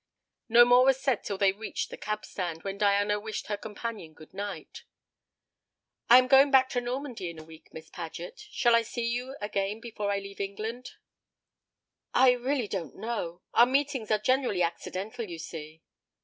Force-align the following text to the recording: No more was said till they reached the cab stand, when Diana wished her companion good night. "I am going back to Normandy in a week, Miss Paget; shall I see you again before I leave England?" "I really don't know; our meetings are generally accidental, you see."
No 0.49 0.65
more 0.65 0.83
was 0.83 0.99
said 0.99 1.23
till 1.23 1.37
they 1.37 1.51
reached 1.51 1.91
the 1.91 1.95
cab 1.95 2.25
stand, 2.25 2.63
when 2.63 2.79
Diana 2.79 3.19
wished 3.19 3.45
her 3.45 3.55
companion 3.55 4.13
good 4.15 4.33
night. 4.33 4.81
"I 6.09 6.17
am 6.17 6.25
going 6.27 6.49
back 6.49 6.69
to 6.69 6.81
Normandy 6.81 7.29
in 7.29 7.37
a 7.37 7.43
week, 7.43 7.71
Miss 7.71 7.91
Paget; 7.91 8.39
shall 8.49 8.73
I 8.75 8.81
see 8.81 9.05
you 9.05 9.35
again 9.41 9.79
before 9.79 10.11
I 10.11 10.17
leave 10.17 10.39
England?" 10.41 10.93
"I 12.15 12.31
really 12.31 12.67
don't 12.67 12.95
know; 12.95 13.43
our 13.53 13.67
meetings 13.67 14.09
are 14.09 14.17
generally 14.17 14.63
accidental, 14.63 15.29
you 15.29 15.37
see." 15.37 15.83